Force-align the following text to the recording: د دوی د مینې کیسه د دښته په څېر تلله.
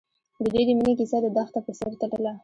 د 0.41 0.45
دوی 0.53 0.63
د 0.67 0.69
مینې 0.77 0.93
کیسه 0.99 1.17
د 1.23 1.27
دښته 1.35 1.59
په 1.65 1.71
څېر 1.77 1.93
تلله. 1.99 2.33